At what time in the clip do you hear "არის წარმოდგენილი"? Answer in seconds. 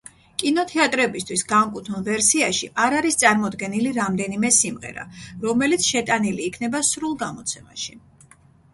3.01-3.93